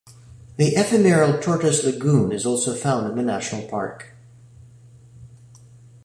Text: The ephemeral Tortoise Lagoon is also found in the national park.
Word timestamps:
The 0.57 0.69
ephemeral 0.69 1.39
Tortoise 1.39 1.83
Lagoon 1.83 2.31
is 2.31 2.43
also 2.43 2.73
found 2.73 3.11
in 3.11 3.17
the 3.17 3.21
national 3.21 3.67
park. 3.69 4.15